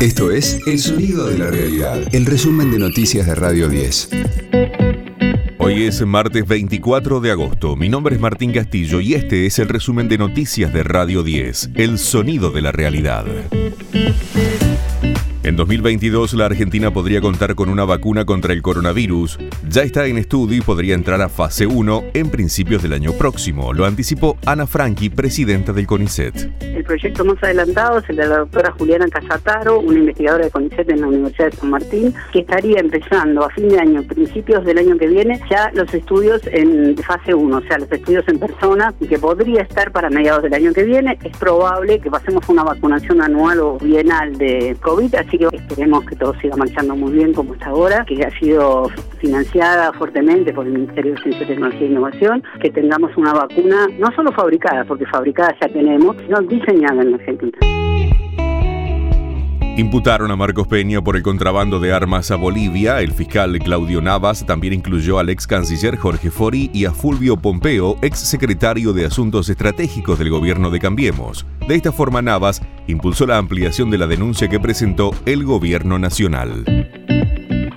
Esto 0.00 0.30
es 0.30 0.58
El 0.66 0.78
Sonido 0.78 1.26
de 1.26 1.36
la 1.36 1.50
Realidad, 1.50 2.00
el 2.12 2.24
resumen 2.24 2.70
de 2.70 2.78
noticias 2.78 3.26
de 3.26 3.34
Radio 3.34 3.68
10. 3.68 4.08
Hoy 5.58 5.84
es 5.84 6.00
martes 6.06 6.48
24 6.48 7.20
de 7.20 7.30
agosto. 7.30 7.76
Mi 7.76 7.90
nombre 7.90 8.14
es 8.14 8.20
Martín 8.20 8.50
Castillo 8.50 9.02
y 9.02 9.12
este 9.12 9.44
es 9.44 9.58
el 9.58 9.68
resumen 9.68 10.08
de 10.08 10.16
noticias 10.16 10.72
de 10.72 10.84
Radio 10.84 11.22
10, 11.22 11.72
El 11.74 11.98
Sonido 11.98 12.50
de 12.50 12.62
la 12.62 12.72
Realidad. 12.72 13.26
En 15.42 15.56
2022 15.56 16.34
la 16.34 16.44
Argentina 16.44 16.90
podría 16.90 17.22
contar 17.22 17.54
con 17.54 17.70
una 17.70 17.86
vacuna 17.86 18.26
contra 18.26 18.52
el 18.52 18.60
coronavirus. 18.60 19.38
Ya 19.70 19.82
está 19.82 20.04
en 20.04 20.18
estudio 20.18 20.58
y 20.58 20.60
podría 20.60 20.94
entrar 20.94 21.22
a 21.22 21.30
fase 21.30 21.66
1 21.66 22.04
en 22.12 22.28
principios 22.28 22.82
del 22.82 22.92
año 22.92 23.12
próximo. 23.14 23.72
Lo 23.72 23.86
anticipó 23.86 24.36
Ana 24.44 24.66
Franchi, 24.66 25.08
presidenta 25.08 25.72
del 25.72 25.86
CONICET. 25.86 26.60
El 26.60 26.84
proyecto 26.84 27.24
más 27.24 27.42
adelantado 27.42 28.00
es 28.00 28.10
el 28.10 28.16
de 28.16 28.26
la 28.26 28.38
doctora 28.38 28.72
Juliana 28.72 29.06
Casataro, 29.08 29.80
una 29.80 29.98
investigadora 29.98 30.44
de 30.44 30.50
CONICET 30.50 30.90
en 30.90 31.00
la 31.00 31.06
Universidad 31.06 31.50
de 31.50 31.56
San 31.56 31.70
Martín, 31.70 32.14
que 32.32 32.40
estaría 32.40 32.78
empezando 32.78 33.42
a 33.44 33.50
fin 33.50 33.70
de 33.70 33.78
año, 33.78 34.02
principios 34.02 34.62
del 34.66 34.76
año 34.76 34.98
que 34.98 35.06
viene, 35.06 35.40
ya 35.50 35.70
los 35.72 35.92
estudios 35.94 36.42
en 36.52 36.96
fase 36.98 37.32
1, 37.32 37.56
o 37.56 37.62
sea, 37.62 37.78
los 37.78 37.90
estudios 37.90 38.28
en 38.28 38.38
persona, 38.38 38.92
que 39.08 39.18
podría 39.18 39.62
estar 39.62 39.90
para 39.90 40.10
mediados 40.10 40.42
del 40.42 40.52
año 40.52 40.74
que 40.74 40.82
viene. 40.82 41.18
Es 41.24 41.34
probable 41.38 41.98
que 41.98 42.10
pasemos 42.10 42.46
una 42.48 42.62
vacunación 42.62 43.22
anual 43.22 43.60
o 43.60 43.78
bienal 43.78 44.36
de 44.36 44.76
COVID, 44.82 45.14
que 45.38 45.56
esperemos 45.56 46.04
que 46.04 46.16
todo 46.16 46.34
siga 46.40 46.56
marchando 46.56 46.94
muy 46.96 47.12
bien 47.12 47.32
como 47.32 47.54
está 47.54 47.70
ahora, 47.70 48.04
que 48.04 48.24
ha 48.24 48.30
sido 48.38 48.88
financiada 49.18 49.92
fuertemente 49.92 50.52
por 50.52 50.66
el 50.66 50.72
Ministerio 50.72 51.14
de 51.14 51.22
Ciencia, 51.22 51.46
Tecnología 51.46 51.86
e 51.86 51.90
Innovación, 51.90 52.42
que 52.60 52.70
tengamos 52.70 53.16
una 53.16 53.32
vacuna 53.32 53.86
no 53.98 54.10
solo 54.14 54.32
fabricada, 54.32 54.84
porque 54.84 55.06
fabricada 55.06 55.54
ya 55.60 55.68
tenemos, 55.68 56.16
sino 56.18 56.40
diseñada 56.42 57.02
en 57.02 57.10
la 57.12 57.16
Argentina. 57.16 57.89
Imputaron 59.80 60.30
a 60.30 60.36
Marcos 60.36 60.66
Peña 60.66 61.00
por 61.00 61.16
el 61.16 61.22
contrabando 61.22 61.80
de 61.80 61.90
armas 61.90 62.30
a 62.30 62.36
Bolivia. 62.36 63.00
El 63.00 63.12
fiscal 63.12 63.58
Claudio 63.60 64.02
Navas 64.02 64.44
también 64.44 64.74
incluyó 64.74 65.18
al 65.18 65.30
ex 65.30 65.46
canciller 65.46 65.96
Jorge 65.96 66.30
Fori 66.30 66.70
y 66.74 66.84
a 66.84 66.92
Fulvio 66.92 67.38
Pompeo, 67.38 67.96
ex 68.02 68.18
secretario 68.18 68.92
de 68.92 69.06
Asuntos 69.06 69.48
Estratégicos 69.48 70.18
del 70.18 70.28
gobierno 70.28 70.68
de 70.68 70.80
Cambiemos. 70.80 71.46
De 71.66 71.76
esta 71.76 71.92
forma, 71.92 72.20
Navas 72.20 72.60
impulsó 72.88 73.24
la 73.24 73.38
ampliación 73.38 73.90
de 73.90 73.96
la 73.96 74.06
denuncia 74.06 74.48
que 74.48 74.60
presentó 74.60 75.12
el 75.24 75.44
gobierno 75.44 75.98
nacional. 75.98 76.89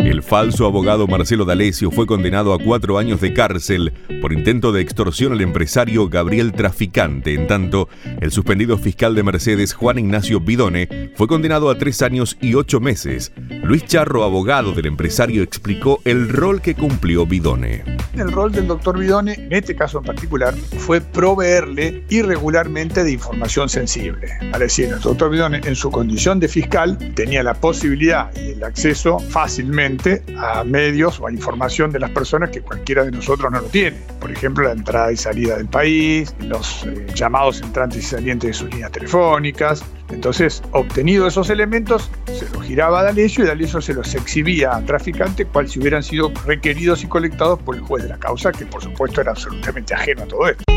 El 0.03 0.21
falso 0.21 0.65
abogado 0.65 1.07
Marcelo 1.07 1.45
D'Alessio 1.45 1.89
fue 1.89 2.05
condenado 2.05 2.53
a 2.53 2.59
cuatro 2.59 2.97
años 2.97 3.21
de 3.21 3.33
cárcel 3.33 3.93
por 4.21 4.33
intento 4.33 4.73
de 4.73 4.81
extorsión 4.81 5.31
al 5.31 5.39
empresario 5.39 6.09
Gabriel 6.09 6.51
Traficante. 6.51 7.33
En 7.33 7.47
tanto, 7.47 7.87
el 8.19 8.29
suspendido 8.31 8.77
fiscal 8.77 9.15
de 9.15 9.23
Mercedes, 9.23 9.73
Juan 9.73 9.99
Ignacio 9.99 10.41
Bidone, 10.41 11.11
fue 11.15 11.27
condenado 11.27 11.69
a 11.69 11.77
tres 11.77 12.01
años 12.01 12.37
y 12.41 12.55
ocho 12.55 12.81
meses. 12.81 13.31
Luis 13.63 13.85
Charro, 13.85 14.25
abogado 14.25 14.73
del 14.73 14.87
empresario, 14.87 15.41
explicó 15.41 16.01
el 16.03 16.27
rol 16.27 16.61
que 16.61 16.75
cumplió 16.75 17.25
Bidone. 17.25 17.85
El 18.13 18.31
rol 18.31 18.51
del 18.51 18.67
doctor 18.67 18.99
Bidone, 18.99 19.33
en 19.35 19.53
este 19.53 19.73
caso 19.73 19.99
en 19.99 20.03
particular, 20.03 20.53
fue 20.53 20.99
proveerle 20.99 22.03
irregularmente 22.09 23.05
de 23.05 23.13
información 23.13 23.69
sensible. 23.69 24.27
Es 24.53 24.59
decir, 24.59 24.89
el 24.89 24.99
doctor 24.99 25.31
Bidone, 25.31 25.61
en 25.63 25.75
su 25.75 25.89
condición 25.89 26.41
de 26.41 26.49
fiscal, 26.49 26.97
tenía 27.15 27.41
la 27.41 27.53
posibilidad 27.53 28.29
y 28.35 28.51
el 28.51 28.63
acceso 28.63 29.17
fácilmente 29.17 29.92
a 30.37 30.63
medios 30.63 31.19
o 31.19 31.27
a 31.27 31.31
información 31.31 31.91
de 31.91 31.99
las 31.99 32.11
personas 32.11 32.49
que 32.49 32.61
cualquiera 32.61 33.03
de 33.03 33.11
nosotros 33.11 33.51
no 33.51 33.61
lo 33.61 33.67
tiene. 33.67 33.97
Por 34.19 34.31
ejemplo, 34.31 34.65
la 34.65 34.73
entrada 34.73 35.11
y 35.11 35.17
salida 35.17 35.57
del 35.57 35.67
país, 35.67 36.35
los 36.39 36.85
eh, 36.85 37.07
llamados 37.13 37.61
entrantes 37.61 37.99
y 37.99 38.07
salientes 38.07 38.49
de 38.49 38.53
sus 38.53 38.69
líneas 38.71 38.91
telefónicas. 38.91 39.83
Entonces, 40.09 40.61
obtenido 40.71 41.27
esos 41.27 41.49
elementos, 41.49 42.11
se 42.25 42.49
los 42.49 42.63
giraba 42.63 43.01
a 43.01 43.03
D'Alessio 43.03 43.43
y 43.43 43.47
D'Alessio 43.47 43.81
se 43.81 43.93
los 43.93 44.13
exhibía 44.15 44.75
a 44.75 44.85
traficante, 44.85 45.45
cual 45.45 45.67
si 45.67 45.79
hubieran 45.79 46.03
sido 46.03 46.31
requeridos 46.45 47.03
y 47.03 47.07
colectados 47.07 47.59
por 47.59 47.75
el 47.75 47.81
juez 47.81 48.03
de 48.03 48.09
la 48.09 48.17
causa, 48.17 48.51
que 48.51 48.65
por 48.65 48.81
supuesto 48.81 49.21
era 49.21 49.31
absolutamente 49.31 49.93
ajeno 49.93 50.23
a 50.23 50.25
todo 50.25 50.47
esto. 50.47 50.72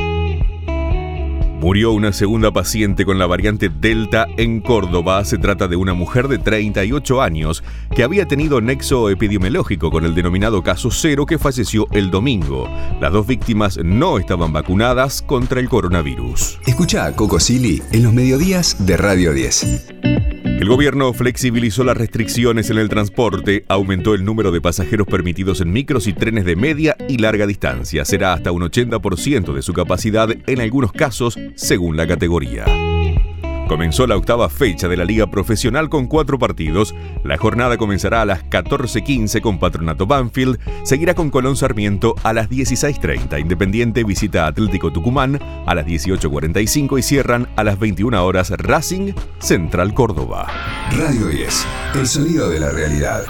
Murió 1.66 1.90
una 1.90 2.12
segunda 2.12 2.52
paciente 2.52 3.04
con 3.04 3.18
la 3.18 3.26
variante 3.26 3.68
Delta 3.68 4.28
en 4.36 4.60
Córdoba. 4.60 5.24
Se 5.24 5.36
trata 5.36 5.66
de 5.66 5.74
una 5.74 5.94
mujer 5.94 6.28
de 6.28 6.38
38 6.38 7.20
años 7.20 7.64
que 7.92 8.04
había 8.04 8.28
tenido 8.28 8.60
nexo 8.60 9.10
epidemiológico 9.10 9.90
con 9.90 10.04
el 10.04 10.14
denominado 10.14 10.62
caso 10.62 10.92
cero 10.92 11.26
que 11.26 11.40
falleció 11.40 11.88
el 11.90 12.12
domingo. 12.12 12.70
Las 13.00 13.12
dos 13.12 13.26
víctimas 13.26 13.80
no 13.82 14.18
estaban 14.18 14.52
vacunadas 14.52 15.22
contra 15.22 15.58
el 15.58 15.68
coronavirus. 15.68 16.60
Escucha 16.66 17.04
a 17.04 17.16
Coco 17.16 17.40
Silly 17.40 17.82
en 17.90 18.04
los 18.04 18.12
mediodías 18.12 18.86
de 18.86 18.96
Radio 18.96 19.32
10. 19.32 20.35
El 20.58 20.68
gobierno 20.68 21.12
flexibilizó 21.12 21.84
las 21.84 21.98
restricciones 21.98 22.70
en 22.70 22.78
el 22.78 22.88
transporte, 22.88 23.66
aumentó 23.68 24.14
el 24.14 24.24
número 24.24 24.50
de 24.50 24.62
pasajeros 24.62 25.06
permitidos 25.06 25.60
en 25.60 25.70
micros 25.70 26.06
y 26.06 26.14
trenes 26.14 26.46
de 26.46 26.56
media 26.56 26.96
y 27.08 27.18
larga 27.18 27.46
distancia. 27.46 28.06
Será 28.06 28.32
hasta 28.32 28.52
un 28.52 28.62
80% 28.62 29.52
de 29.52 29.60
su 29.60 29.74
capacidad 29.74 30.30
en 30.46 30.60
algunos 30.60 30.92
casos, 30.92 31.38
según 31.56 31.98
la 31.98 32.06
categoría. 32.06 32.85
Comenzó 33.68 34.06
la 34.06 34.16
octava 34.16 34.48
fecha 34.48 34.86
de 34.86 34.96
la 34.96 35.04
Liga 35.04 35.26
Profesional 35.26 35.88
con 35.88 36.06
cuatro 36.06 36.38
partidos. 36.38 36.94
La 37.24 37.36
jornada 37.36 37.76
comenzará 37.76 38.22
a 38.22 38.24
las 38.24 38.44
14.15 38.44 39.40
con 39.40 39.58
Patronato 39.58 40.06
Banfield, 40.06 40.58
seguirá 40.84 41.14
con 41.14 41.30
Colón 41.30 41.56
Sarmiento 41.56 42.14
a 42.22 42.32
las 42.32 42.48
16.30. 42.48 43.40
Independiente 43.40 44.04
visita 44.04 44.46
Atlético 44.46 44.92
Tucumán 44.92 45.40
a 45.66 45.74
las 45.74 45.84
18.45 45.84 46.98
y 46.98 47.02
cierran 47.02 47.48
a 47.56 47.64
las 47.64 47.78
21 47.78 48.24
horas 48.24 48.50
Racing 48.50 49.12
Central 49.40 49.94
Córdoba. 49.94 50.46
Radio 50.96 51.26
10, 51.26 51.66
el 51.96 52.06
sonido 52.06 52.48
de 52.48 52.60
la 52.60 52.70
realidad. 52.70 53.24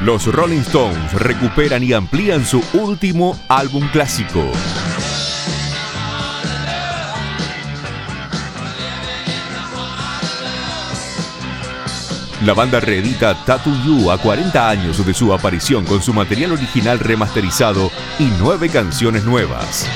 Los 0.00 0.32
Rolling 0.32 0.60
Stones 0.60 1.12
recuperan 1.12 1.82
y 1.82 1.92
amplían 1.92 2.46
su 2.46 2.62
último 2.72 3.38
álbum 3.48 3.86
clásico. 3.92 4.50
La 12.42 12.54
banda 12.54 12.80
reedita 12.80 13.34
Tattoo 13.44 13.74
You 13.84 14.10
a 14.10 14.16
40 14.16 14.70
años 14.70 15.04
de 15.04 15.12
su 15.12 15.34
aparición 15.34 15.84
con 15.84 16.00
su 16.00 16.14
material 16.14 16.52
original 16.52 16.98
remasterizado 16.98 17.90
y 18.18 18.24
nueve 18.38 18.70
canciones 18.70 19.24
nuevas. 19.24 19.86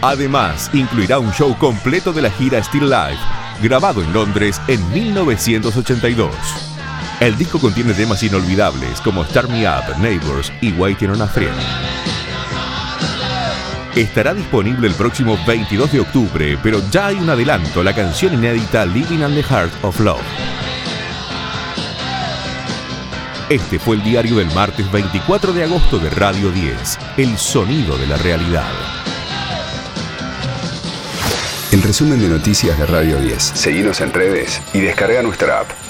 Además, 0.00 0.70
incluirá 0.72 1.18
un 1.18 1.32
show 1.32 1.56
completo 1.58 2.12
de 2.12 2.22
la 2.22 2.30
gira 2.30 2.62
Still 2.62 2.88
Life, 2.88 3.20
grabado 3.60 4.00
en 4.02 4.12
Londres 4.12 4.60
en 4.68 4.92
1982. 4.92 6.34
El 7.18 7.36
disco 7.36 7.58
contiene 7.58 7.94
temas 7.94 8.22
inolvidables 8.22 9.00
como 9.00 9.24
Start 9.24 9.50
Me 9.50 9.68
Up, 9.68 9.98
Neighbors 10.00 10.52
y 10.60 10.72
Waiting 10.72 11.10
on 11.10 11.22
a 11.22 11.26
Friend 11.26 11.91
estará 13.96 14.34
disponible 14.34 14.88
el 14.88 14.94
próximo 14.94 15.38
22 15.46 15.92
de 15.92 16.00
octubre, 16.00 16.58
pero 16.62 16.80
ya 16.90 17.08
hay 17.08 17.16
un 17.16 17.28
adelanto, 17.28 17.82
la 17.82 17.94
canción 17.94 18.34
inédita 18.34 18.86
Living 18.86 19.22
on 19.22 19.34
the 19.34 19.42
Heart 19.42 19.72
of 19.82 20.00
Love. 20.00 20.22
Este 23.48 23.78
fue 23.78 23.96
el 23.96 24.02
diario 24.02 24.36
del 24.36 24.50
martes 24.54 24.90
24 24.90 25.52
de 25.52 25.64
agosto 25.64 25.98
de 25.98 26.08
Radio 26.08 26.50
10, 26.50 26.98
El 27.18 27.36
Sonido 27.36 27.98
de 27.98 28.06
la 28.06 28.16
Realidad. 28.16 28.70
El 31.70 31.82
resumen 31.82 32.20
de 32.20 32.28
noticias 32.28 32.78
de 32.78 32.86
Radio 32.86 33.18
10. 33.18 33.42
Seguimos 33.42 34.00
en 34.00 34.12
redes 34.12 34.62
y 34.72 34.80
descarga 34.80 35.22
nuestra 35.22 35.60
app. 35.60 35.81